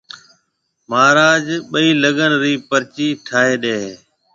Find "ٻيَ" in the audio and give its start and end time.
1.71-1.87